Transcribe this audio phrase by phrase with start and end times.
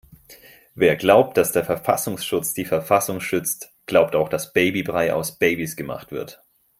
[0.73, 6.11] Wer glaubt, dass der Verfassungsschutz die Verfassung schützt, glaubt auch dass Babybrei aus Babys gemacht
[6.11, 6.41] wird.